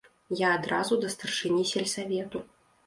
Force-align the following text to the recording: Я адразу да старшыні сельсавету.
Я 0.39 0.47
адразу 0.59 0.99
да 1.03 1.11
старшыні 1.17 1.71
сельсавету. 1.75 2.45